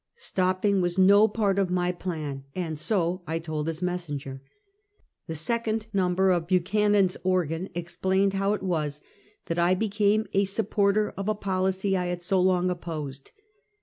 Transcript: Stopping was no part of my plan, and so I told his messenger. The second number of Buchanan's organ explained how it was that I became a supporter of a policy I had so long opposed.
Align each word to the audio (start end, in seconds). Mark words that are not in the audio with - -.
Stopping 0.15 0.81
was 0.81 0.97
no 0.97 1.27
part 1.27 1.59
of 1.59 1.69
my 1.69 1.91
plan, 1.91 2.43
and 2.55 2.79
so 2.79 3.21
I 3.27 3.37
told 3.37 3.67
his 3.67 3.83
messenger. 3.83 4.41
The 5.27 5.35
second 5.35 5.85
number 5.93 6.31
of 6.31 6.47
Buchanan's 6.47 7.17
organ 7.23 7.69
explained 7.75 8.33
how 8.33 8.53
it 8.53 8.63
was 8.63 9.03
that 9.45 9.59
I 9.59 9.75
became 9.75 10.25
a 10.33 10.45
supporter 10.45 11.11
of 11.15 11.29
a 11.29 11.35
policy 11.35 11.95
I 11.95 12.07
had 12.07 12.23
so 12.23 12.41
long 12.41 12.71
opposed. 12.71 13.29